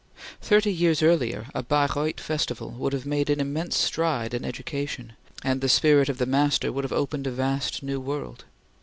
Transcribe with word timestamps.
Thirty 0.41 0.73
years 0.73 1.03
earlier, 1.03 1.45
a 1.53 1.61
Baireuth 1.61 2.19
festival 2.19 2.71
would 2.71 2.91
have 2.91 3.05
made 3.05 3.29
an 3.29 3.39
immense 3.39 3.77
stride 3.77 4.33
in 4.33 4.43
education, 4.43 5.13
and 5.43 5.61
the 5.61 5.69
spirit 5.69 6.09
of 6.09 6.17
the 6.17 6.25
master 6.25 6.71
would 6.71 6.83
have 6.83 6.91
opened 6.91 7.27
a 7.27 7.31
vast 7.31 7.83
new 7.83 7.99
world. 7.99 8.45